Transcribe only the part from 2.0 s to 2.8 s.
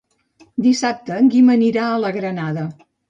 la Granada.